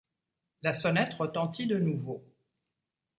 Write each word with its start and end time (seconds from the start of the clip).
La 0.63 0.73
sonnette 0.73 1.13
retentit 1.13 1.67
de 1.67 1.77
nouveau. 1.77 2.23